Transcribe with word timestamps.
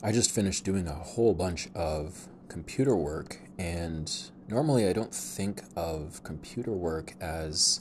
I 0.00 0.12
just 0.12 0.30
finished 0.30 0.64
doing 0.64 0.86
a 0.86 0.94
whole 0.94 1.34
bunch 1.34 1.68
of 1.74 2.28
computer 2.46 2.94
work, 2.94 3.40
and 3.58 4.12
normally 4.46 4.86
I 4.86 4.92
don't 4.92 5.12
think 5.12 5.64
of 5.74 6.22
computer 6.22 6.70
work 6.70 7.14
as 7.20 7.80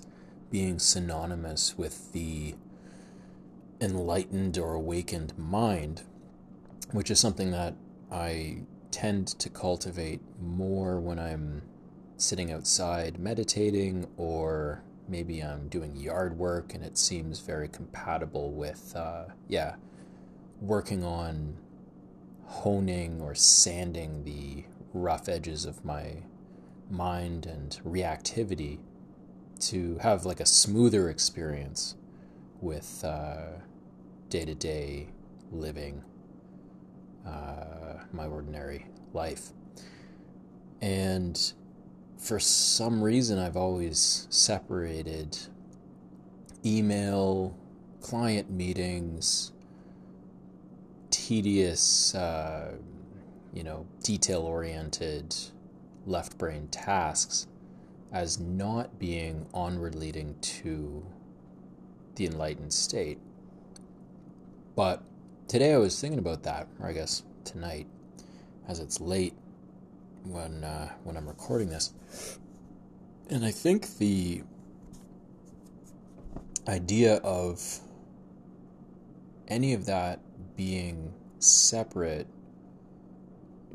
being 0.49 0.79
synonymous 0.79 1.77
with 1.77 2.11
the 2.13 2.55
enlightened 3.79 4.57
or 4.57 4.73
awakened 4.73 5.37
mind, 5.37 6.01
which 6.91 7.11
is 7.11 7.19
something 7.19 7.51
that 7.51 7.75
I 8.11 8.63
tend 8.89 9.27
to 9.27 9.49
cultivate 9.49 10.21
more 10.41 10.99
when 10.99 11.19
I'm 11.19 11.61
sitting 12.15 12.51
outside 12.51 13.19
meditating 13.19 14.07
or 14.17 14.81
maybe 15.07 15.41
I'm 15.41 15.67
doing 15.67 15.95
yard 15.95 16.35
work 16.35 16.73
and 16.73 16.83
it 16.83 16.97
seems 16.97 17.41
very 17.41 17.67
compatible 17.67 18.53
with, 18.53 18.95
uh, 18.95 19.25
yeah, 19.47 19.75
working 20.59 21.03
on 21.03 21.57
honing 22.47 23.21
or 23.21 23.35
sanding 23.35 24.23
the 24.23 24.63
rough 24.93 25.29
edges 25.29 25.65
of 25.65 25.85
my 25.85 26.23
mind 26.89 27.45
and 27.45 27.79
reactivity 27.85 28.79
to 29.59 29.97
have 30.01 30.25
like 30.25 30.39
a 30.39 30.45
smoother 30.45 31.09
experience 31.09 31.95
with 32.61 33.03
day 34.29 34.45
to 34.45 34.55
day 34.55 35.07
living, 35.51 36.03
uh, 37.25 38.03
my 38.11 38.25
ordinary 38.25 38.85
life. 39.13 39.51
And 40.81 41.53
for 42.17 42.39
some 42.39 43.03
reason, 43.03 43.37
I've 43.39 43.57
always 43.57 44.27
separated 44.29 45.37
email, 46.65 47.57
client 48.01 48.49
meetings, 48.49 49.51
tedious, 51.27 52.15
uh, 52.15 52.71
you 53.53 53.61
know, 53.61 53.85
detail 54.01 54.43
oriented 54.43 55.35
left 56.05 56.37
brain 56.37 56.69
tasks 56.69 57.47
as 58.13 58.39
not 58.39 58.97
being 58.97 59.45
onward 59.53 59.93
leading 59.93 60.33
to 60.39 61.05
the 62.15 62.25
enlightened 62.25 62.71
state. 62.71 63.19
But 64.73 65.03
today 65.49 65.73
I 65.73 65.77
was 65.77 65.99
thinking 65.99 66.19
about 66.19 66.43
that, 66.43 66.69
or 66.79 66.87
I 66.87 66.93
guess 66.93 67.23
tonight, 67.43 67.87
as 68.69 68.79
it's 68.79 69.01
late 69.01 69.33
when 70.23 70.63
uh, 70.63 70.93
when 71.03 71.17
I'm 71.17 71.27
recording 71.27 71.67
this, 71.67 71.91
and 73.29 73.43
I 73.43 73.51
think 73.51 73.97
the 73.97 74.43
idea 76.69 77.15
of 77.17 77.81
any 79.49 79.73
of 79.73 79.85
that 79.87 80.21
being 80.57 81.13
separate 81.39 82.27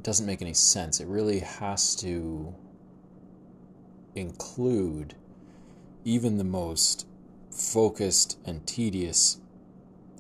doesn't 0.03 0.27
make 0.27 0.43
any 0.43 0.53
sense. 0.53 1.01
It 1.01 1.07
really 1.07 1.39
has 1.39 1.95
to 1.97 2.55
include 4.15 5.15
even 6.05 6.37
the 6.37 6.45
most 6.45 7.07
focused 7.51 8.39
and 8.45 8.67
tedious 8.67 9.39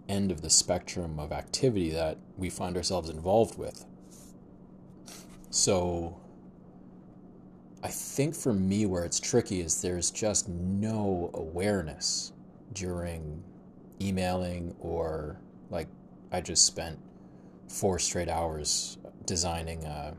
end 0.09 0.31
of 0.31 0.41
the 0.41 0.51
spectrum 0.51 1.19
of 1.19 1.33
activity 1.33 1.91
that 1.91 2.19
we 2.37 2.49
find 2.49 2.77
ourselves 2.77 3.11
involved 3.11 3.59
with. 3.59 3.85
So, 5.51 6.19
I 7.83 7.89
think 7.89 8.35
for 8.35 8.53
me, 8.53 8.87
where 8.87 9.05
it's 9.05 9.19
tricky 9.19 9.61
is 9.61 9.83
there's 9.83 10.11
just 10.11 10.49
no 10.49 11.31
awareness 11.35 12.33
during 12.73 13.43
emailing 14.01 14.75
or 14.79 15.41
like 15.71 15.89
I 16.33 16.41
just 16.41 16.65
spent 16.65 16.99
four 17.69 17.99
straight 17.99 18.31
hours 18.31 18.97
designing 19.27 19.85
a 19.85 20.15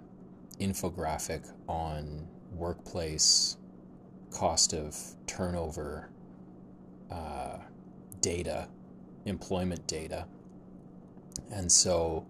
infographic 0.59 1.51
on 1.67 2.27
workplace 2.51 3.57
cost 4.31 4.73
of 4.73 4.95
turnover 5.25 6.09
uh, 7.11 7.57
data, 8.21 8.67
employment 9.25 9.85
data. 9.87 10.27
And 11.51 11.71
so, 11.71 12.27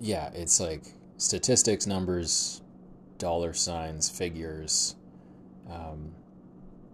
yeah, 0.00 0.30
it's 0.32 0.60
like 0.60 0.84
statistics, 1.16 1.86
numbers, 1.86 2.62
dollar 3.18 3.54
signs, 3.54 4.08
figures, 4.08 4.94
um, 5.68 6.12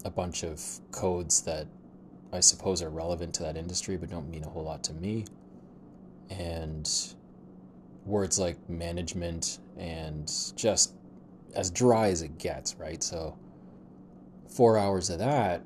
a 0.04 0.10
bunch 0.10 0.44
of 0.44 0.62
codes 0.92 1.42
that 1.42 1.66
I 2.32 2.40
suppose 2.40 2.82
are 2.82 2.90
relevant 2.90 3.34
to 3.34 3.42
that 3.42 3.56
industry 3.56 3.98
but 3.98 4.10
don't 4.10 4.30
mean 4.30 4.44
a 4.44 4.48
whole 4.48 4.64
lot 4.64 4.82
to 4.84 4.94
me. 4.94 5.26
And 6.30 6.88
words 8.04 8.38
like 8.38 8.68
management 8.68 9.58
and 9.76 10.30
just 10.56 10.94
as 11.54 11.70
dry 11.70 12.08
as 12.08 12.22
it 12.22 12.38
gets, 12.38 12.74
right? 12.76 13.02
So, 13.02 13.38
four 14.48 14.78
hours 14.78 15.10
of 15.10 15.18
that, 15.18 15.62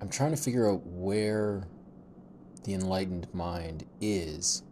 I'm 0.00 0.08
trying 0.08 0.30
to 0.30 0.36
figure 0.36 0.70
out 0.70 0.82
where 0.84 1.66
the 2.64 2.74
enlightened 2.74 3.26
mind 3.32 3.84
is 4.00 4.62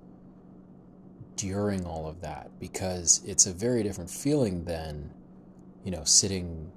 during 1.37 1.84
all 1.84 2.06
of 2.06 2.20
that 2.20 2.50
because 2.60 3.22
it's 3.26 3.47
a 3.47 3.53
very 3.53 3.82
different 3.82 4.10
feeling 4.10 4.64
than, 4.64 5.12
you 5.84 5.91
know, 5.91 6.04
sitting 6.04 6.70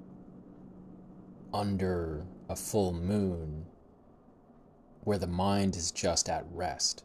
under 1.52 2.26
a 2.48 2.56
full 2.56 2.92
moon 2.92 3.64
where 5.04 5.18
the 5.18 5.26
mind 5.26 5.76
is 5.76 5.90
just 5.90 6.28
at 6.28 6.44
rest. 6.50 7.04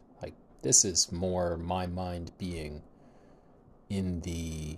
This 0.62 0.86
is 0.86 1.12
more 1.12 1.58
my 1.58 1.88
mind 1.88 2.32
being 2.38 2.84
in 3.90 4.22
the 4.22 4.78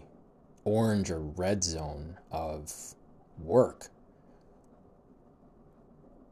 orange 0.64 1.12
or 1.12 1.20
red 1.20 1.64
zone 1.64 2.18
of 2.32 2.96
work. 3.38 3.90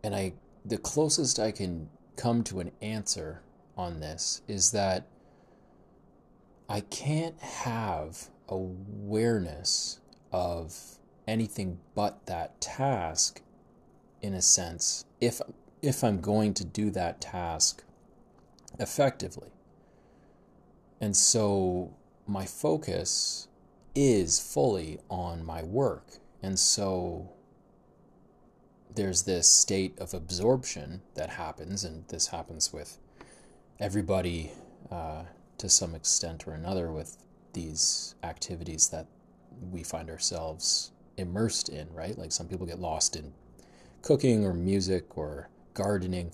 And 0.04 0.16
I 0.16 0.34
the 0.64 0.78
closest 0.78 1.40
I 1.40 1.52
can 1.52 1.90
come 2.16 2.44
to 2.46 2.60
an 2.60 2.72
answer 2.82 3.42
on 3.76 4.00
this 4.00 4.42
is 4.48 4.72
that 4.72 5.08
I 6.70 6.82
can't 6.82 7.40
have 7.40 8.30
awareness 8.48 10.00
of 10.32 10.98
anything 11.28 11.80
but 11.96 12.26
that 12.26 12.62
task 12.62 13.42
in 14.22 14.34
a 14.34 14.42
sense 14.42 15.06
if 15.20 15.42
if 15.82 16.04
I'm 16.04 16.22
going 16.22 16.54
to 16.56 16.64
do 16.64 16.92
that 16.92 17.22
task 17.22 17.84
effectively. 18.82 19.52
And 21.00 21.16
so 21.16 21.94
my 22.28 22.46
focus 22.46 23.48
is 23.96 24.40
fully 24.40 25.00
on 25.10 25.46
my 25.46 25.64
work. 25.64 26.06
And 26.42 26.58
so 26.60 27.30
there's 28.94 29.24
this 29.24 29.48
state 29.48 29.98
of 30.00 30.14
absorption 30.14 31.02
that 31.16 31.30
happens, 31.30 31.84
and 31.84 32.08
this 32.08 32.28
happens 32.28 32.74
with 32.74 32.98
everybody 33.80 34.52
uh, 34.92 35.24
to 35.58 35.70
some 35.70 35.96
extent 35.96 36.48
or 36.48 36.54
another 36.54 36.92
with 36.92 37.18
these 37.54 38.16
activities 38.24 38.90
that 38.90 39.08
we 39.72 39.84
find 39.84 40.10
ourselves 40.10 40.92
immersed 41.18 41.70
in, 41.70 41.92
right? 41.94 42.18
Like 42.18 42.32
some 42.32 42.48
people 42.48 42.66
get 42.66 42.80
lost 42.80 43.16
in 43.16 43.34
cooking 44.02 44.46
or 44.46 44.54
music 44.54 45.18
or 45.18 45.50
gardening, 45.74 46.32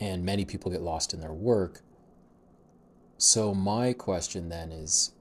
and 0.00 0.24
many 0.24 0.44
people 0.44 0.70
get 0.70 0.82
lost 0.82 1.14
in 1.14 1.20
their 1.20 1.32
work. 1.32 1.82
So, 3.18 3.54
my 3.54 3.92
question 3.92 4.48
then 4.48 4.72
is 4.72 5.12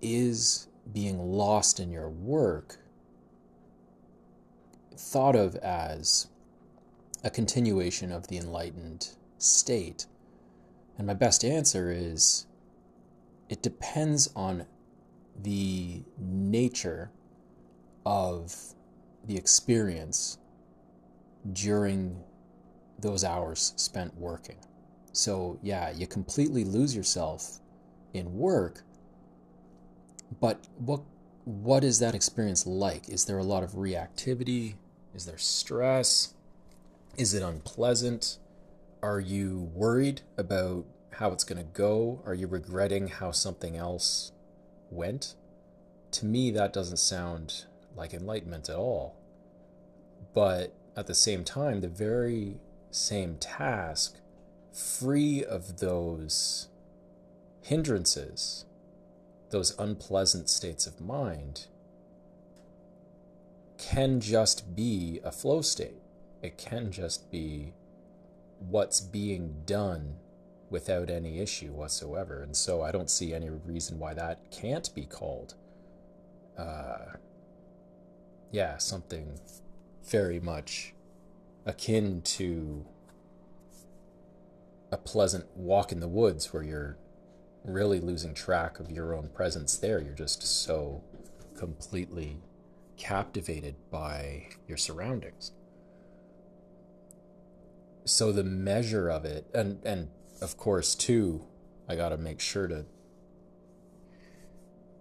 Is 0.00 0.68
being 0.92 1.18
lost 1.18 1.80
in 1.80 1.90
your 1.90 2.08
work 2.08 2.78
thought 4.96 5.36
of 5.36 5.56
as 5.56 6.28
a 7.24 7.30
continuation 7.30 8.12
of 8.12 8.28
the 8.28 8.36
enlightened 8.36 9.10
state? 9.38 10.06
And 10.96 11.06
my 11.06 11.14
best 11.14 11.44
answer 11.44 11.90
is 11.90 12.46
it 13.48 13.62
depends 13.62 14.30
on 14.36 14.66
the 15.42 16.02
nature 16.18 17.10
of 18.04 18.74
the 19.24 19.36
experience 19.36 20.38
during 21.52 22.22
those 23.00 23.24
hours 23.24 23.72
spent 23.76 24.16
working. 24.16 24.56
So, 25.12 25.58
yeah, 25.62 25.90
you 25.90 26.06
completely 26.06 26.64
lose 26.64 26.94
yourself 26.94 27.58
in 28.12 28.36
work, 28.36 28.82
but 30.40 30.58
what 30.78 31.00
what 31.44 31.82
is 31.82 31.98
that 31.98 32.14
experience 32.14 32.66
like? 32.66 33.08
Is 33.08 33.24
there 33.24 33.38
a 33.38 33.42
lot 33.44 33.62
of 33.62 33.72
reactivity? 33.72 34.74
Is 35.14 35.26
there 35.26 35.38
stress? 35.38 36.34
Is 37.16 37.34
it 37.34 37.42
unpleasant? 37.42 38.38
Are 39.02 39.20
you 39.20 39.70
worried 39.74 40.20
about 40.36 40.84
how 41.12 41.32
it's 41.32 41.44
going 41.44 41.58
to 41.58 41.72
go? 41.72 42.22
Are 42.24 42.34
you 42.34 42.46
regretting 42.46 43.08
how 43.08 43.32
something 43.32 43.76
else 43.76 44.32
went? 44.90 45.34
To 46.12 46.26
me, 46.26 46.50
that 46.52 46.72
doesn't 46.72 46.98
sound 46.98 47.64
like 47.96 48.14
enlightenment 48.14 48.68
at 48.68 48.76
all. 48.76 49.16
But 50.34 50.74
at 50.96 51.06
the 51.06 51.14
same 51.14 51.44
time, 51.44 51.80
the 51.80 51.88
very 51.88 52.60
same 52.90 53.36
task, 53.36 54.16
free 54.72 55.44
of 55.44 55.78
those 55.78 56.68
hindrances, 57.62 58.64
those 59.50 59.78
unpleasant 59.78 60.48
states 60.48 60.86
of 60.86 61.00
mind, 61.00 61.66
can 63.78 64.20
just 64.20 64.76
be 64.76 65.20
a 65.24 65.32
flow 65.32 65.60
state. 65.62 66.02
It 66.42 66.58
can 66.58 66.90
just 66.90 67.30
be 67.30 67.72
what's 68.58 69.00
being 69.00 69.62
done 69.64 70.16
without 70.68 71.10
any 71.10 71.40
issue 71.40 71.72
whatsoever. 71.72 72.42
And 72.42 72.56
so 72.56 72.82
I 72.82 72.92
don't 72.92 73.10
see 73.10 73.34
any 73.34 73.50
reason 73.50 73.98
why 73.98 74.14
that 74.14 74.50
can't 74.50 74.94
be 74.94 75.04
called, 75.04 75.54
uh, 76.56 77.16
yeah, 78.52 78.78
something 78.78 79.40
very 80.04 80.40
much 80.40 80.94
akin 81.66 82.22
to 82.22 82.86
a 84.92 84.96
pleasant 84.96 85.44
walk 85.56 85.92
in 85.92 86.00
the 86.00 86.08
woods 86.08 86.52
where 86.52 86.62
you're 86.62 86.98
really 87.64 88.00
losing 88.00 88.34
track 88.34 88.80
of 88.80 88.90
your 88.90 89.14
own 89.14 89.28
presence 89.28 89.76
there. 89.76 90.00
You're 90.00 90.14
just 90.14 90.42
so 90.42 91.04
completely 91.56 92.38
captivated 92.96 93.76
by 93.90 94.48
your 94.66 94.76
surroundings. 94.76 95.52
So 98.04 98.32
the 98.32 98.44
measure 98.44 99.08
of 99.08 99.24
it, 99.24 99.46
and 99.54 99.80
and 99.84 100.08
of 100.40 100.56
course 100.56 100.94
too, 100.94 101.46
I 101.88 101.96
got 101.96 102.08
to 102.10 102.16
make 102.16 102.40
sure 102.40 102.66
to 102.66 102.86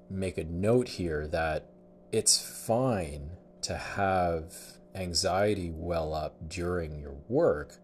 make 0.09 0.38
a 0.38 0.44
note 0.44 0.89
here 0.89 1.27
that 1.27 1.69
it's 2.12 2.39
fine 2.39 3.31
to 3.62 3.75
have 3.75 4.53
anxiety 5.00 5.72
well 5.74 6.13
up 6.13 6.50
during 6.50 7.00
your 7.00 7.16
work 7.28 7.78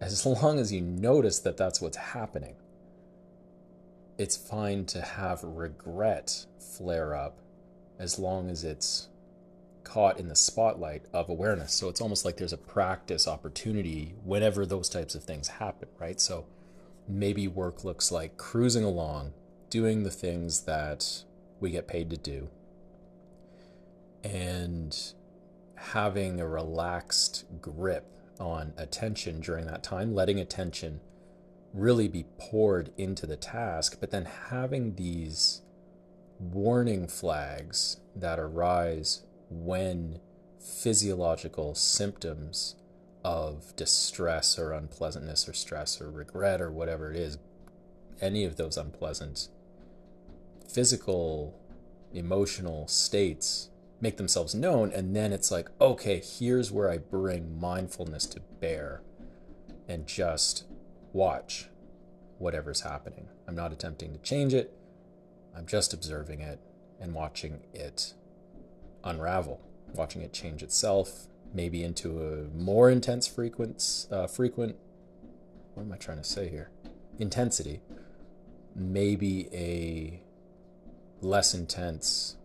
as 0.00 0.26
long 0.26 0.58
as 0.58 0.72
you 0.72 0.80
notice 0.80 1.38
that 1.40 1.56
that's 1.56 1.80
what's 1.80 1.96
happening. 1.96 2.54
It's 4.18 4.36
fine 4.36 4.84
to 4.86 5.00
have 5.00 5.42
regret 5.42 6.46
flare 6.58 7.14
up 7.14 7.38
as 7.98 8.18
long 8.18 8.50
as 8.50 8.64
it's 8.64 9.08
caught 9.84 10.18
in 10.18 10.28
the 10.28 10.36
spotlight 10.36 11.04
of 11.12 11.28
awareness. 11.28 11.72
So 11.72 11.88
it's 11.88 12.00
almost 12.00 12.24
like 12.24 12.36
there's 12.36 12.52
a 12.52 12.58
practice 12.58 13.26
opportunity 13.26 14.14
whenever 14.24 14.66
those 14.66 14.88
types 14.88 15.14
of 15.14 15.24
things 15.24 15.48
happen, 15.48 15.88
right? 15.98 16.20
So 16.20 16.46
maybe 17.08 17.48
work 17.48 17.84
looks 17.84 18.10
like 18.10 18.36
cruising 18.36 18.84
along, 18.84 19.32
doing 19.70 20.02
the 20.02 20.10
things 20.10 20.62
that 20.62 21.22
we 21.60 21.70
get 21.70 21.88
paid 21.88 22.10
to 22.10 22.16
do, 22.16 22.48
and 24.24 25.14
having 25.92 26.40
a 26.40 26.48
relaxed 26.48 27.44
grip 27.60 28.06
on 28.38 28.72
attention 28.76 29.40
during 29.40 29.66
that 29.66 29.82
time, 29.82 30.14
letting 30.14 30.40
attention 30.40 31.00
really 31.72 32.08
be 32.08 32.24
poured 32.38 32.90
into 32.96 33.26
the 33.26 33.36
task, 33.36 33.98
but 34.00 34.10
then 34.10 34.24
having 34.24 34.94
these 34.94 35.62
warning 36.38 37.06
flags 37.06 37.98
that 38.14 38.38
arise 38.38 39.22
when 39.50 40.18
physiological 40.58 41.74
symptoms 41.74 42.76
of 43.24 43.74
distress 43.76 44.58
or 44.58 44.72
unpleasantness 44.72 45.48
or 45.48 45.52
stress 45.52 46.00
or 46.00 46.10
regret 46.10 46.60
or 46.60 46.70
whatever 46.70 47.10
it 47.10 47.16
is, 47.16 47.38
any 48.20 48.44
of 48.44 48.56
those 48.56 48.76
unpleasant 48.76 49.48
physical, 50.68 51.58
emotional 52.12 52.86
states 52.88 53.70
make 54.00 54.16
themselves 54.16 54.54
known. 54.54 54.92
And 54.92 55.14
then 55.14 55.32
it's 55.32 55.50
like, 55.50 55.68
okay, 55.80 56.20
here's 56.20 56.70
where 56.70 56.90
I 56.90 56.98
bring 56.98 57.58
mindfulness 57.58 58.26
to 58.26 58.40
bear 58.60 59.02
and 59.88 60.06
just 60.06 60.64
watch 61.12 61.68
whatever's 62.38 62.82
happening. 62.82 63.28
I'm 63.48 63.54
not 63.54 63.72
attempting 63.72 64.12
to 64.12 64.18
change 64.18 64.52
it, 64.52 64.76
I'm 65.56 65.66
just 65.66 65.94
observing 65.94 66.40
it 66.40 66.60
and 67.00 67.14
watching 67.14 67.60
it 67.72 68.14
unravel, 69.04 69.60
watching 69.94 70.22
it 70.22 70.32
change 70.32 70.62
itself, 70.62 71.26
maybe 71.54 71.82
into 71.82 72.22
a 72.22 72.56
more 72.56 72.90
intense 72.90 73.26
frequent, 73.26 74.06
uh, 74.10 74.26
frequent, 74.26 74.76
what 75.74 75.84
am 75.84 75.92
I 75.92 75.96
trying 75.96 76.18
to 76.18 76.24
say 76.24 76.48
here? 76.48 76.70
Intensity, 77.18 77.80
maybe 78.74 79.48
a 79.52 80.22
less 81.20 81.54
intense 81.54 82.36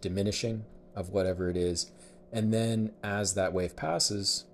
diminishing 0.00 0.64
of 0.94 1.10
whatever 1.10 1.48
it 1.50 1.56
is. 1.56 1.90
And 2.32 2.52
then 2.52 2.92
as 3.02 3.34
that 3.34 3.52
wave 3.52 3.76
passes, 3.76 4.44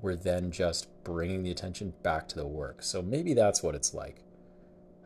we're 0.00 0.16
then 0.16 0.50
just 0.50 0.88
bringing 1.04 1.42
the 1.42 1.50
attention 1.50 1.94
back 2.02 2.28
to 2.28 2.36
the 2.36 2.46
work. 2.46 2.82
So 2.82 3.02
maybe 3.02 3.34
that's 3.34 3.62
what 3.62 3.74
it's 3.74 3.94
like. 3.94 4.22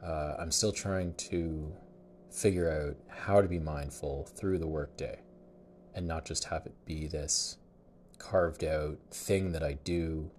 Uh, 0.05 0.35
I'm 0.39 0.51
still 0.51 0.73
trying 0.73 1.15
to 1.15 1.73
figure 2.31 2.71
out 2.71 2.97
how 3.09 3.41
to 3.41 3.49
be 3.49 3.59
mindful 3.59 4.29
through 4.37 4.59
the 4.59 4.67
workday 4.67 5.21
and 5.95 6.07
not 6.07 6.25
just 6.25 6.45
have 6.45 6.67
it 6.67 6.75
be 6.87 7.07
this 7.07 7.57
carved 8.19 8.65
out 8.65 8.99
thing 9.11 9.53
that 9.53 9.63
I 9.63 9.79
do 9.85 10.31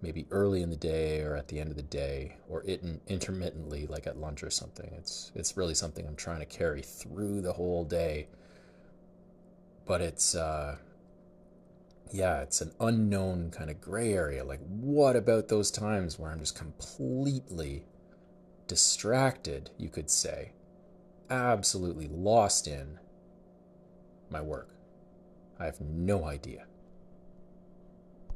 maybe 0.00 0.26
early 0.30 0.62
in 0.62 0.70
the 0.70 0.76
day 0.76 1.20
or 1.20 1.36
at 1.36 1.46
the 1.48 1.60
end 1.60 1.70
of 1.70 1.76
the 1.76 1.82
day 1.82 2.36
or 2.48 2.64
it 2.64 2.82
intermittently 3.06 3.86
like 3.86 4.06
at 4.06 4.18
lunch 4.18 4.42
or 4.42 4.50
something 4.50 4.92
it's 4.96 5.30
it's 5.34 5.56
really 5.56 5.74
something 5.74 6.06
I'm 6.06 6.16
trying 6.16 6.40
to 6.40 6.46
carry 6.46 6.82
through 6.82 7.42
the 7.42 7.52
whole 7.52 7.84
day 7.84 8.26
but 9.92 10.00
it's 10.00 10.34
uh 10.34 10.74
yeah 12.10 12.40
it's 12.40 12.62
an 12.62 12.72
unknown 12.80 13.50
kind 13.50 13.68
of 13.68 13.78
gray 13.78 14.14
area. 14.14 14.42
Like 14.42 14.60
what 14.66 15.16
about 15.16 15.48
those 15.48 15.70
times 15.70 16.18
where 16.18 16.30
I'm 16.30 16.38
just 16.38 16.56
completely 16.56 17.84
distracted 18.68 19.68
you 19.76 19.90
could 19.90 20.08
say? 20.08 20.52
Absolutely 21.28 22.08
lost 22.08 22.66
in 22.66 22.98
my 24.30 24.40
work. 24.40 24.70
I 25.60 25.66
have 25.66 25.82
no 25.82 26.24
idea. 26.24 26.64